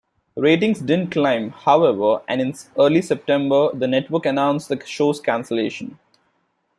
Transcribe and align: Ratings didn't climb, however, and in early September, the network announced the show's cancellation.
Ratings 0.35 0.79
didn't 0.79 1.11
climb, 1.11 1.51
however, 1.51 2.23
and 2.27 2.41
in 2.41 2.55
early 2.75 3.03
September, 3.03 3.69
the 3.71 3.85
network 3.87 4.25
announced 4.25 4.67
the 4.69 4.83
show's 4.83 5.19
cancellation. 5.21 5.99